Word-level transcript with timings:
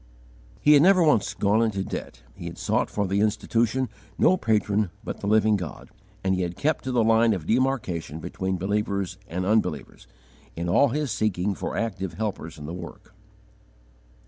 He 0.61 0.73
had 0.73 0.81
never 0.81 1.03
once 1.03 1.35
gone 1.35 1.61
into 1.61 1.83
debt; 1.83 2.23
he 2.33 2.45
had 2.45 2.57
sought 2.57 2.89
for 2.89 3.05
the 3.05 3.19
Institution 3.19 3.87
no 4.17 4.35
patron 4.35 4.89
but 5.03 5.19
the 5.19 5.27
Living 5.27 5.55
God; 5.57 5.91
and 6.23 6.33
he 6.33 6.41
had 6.41 6.57
kept 6.57 6.83
to 6.85 6.91
the 6.91 7.03
line 7.03 7.33
of 7.33 7.45
demarcation 7.45 8.17
between 8.19 8.57
believers 8.57 9.19
and 9.27 9.45
unbelievers, 9.45 10.07
in 10.55 10.67
all 10.67 10.87
his 10.87 11.11
seeking 11.11 11.53
for 11.53 11.77
active 11.77 12.13
helpers 12.15 12.57
in 12.57 12.65
the 12.65 12.73
work. 12.73 13.13